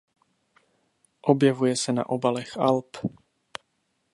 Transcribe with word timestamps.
Objevuje 1.21 1.75
se 1.75 1.93
na 1.93 2.05
obalech 2.15 2.57
alb. 2.69 2.91